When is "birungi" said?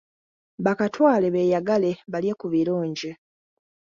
2.53-3.11